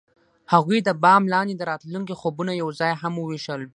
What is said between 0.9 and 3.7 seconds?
بام لاندې د راتلونکي خوبونه یوځای هم وویشل.